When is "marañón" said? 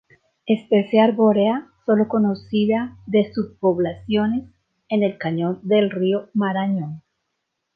6.33-7.03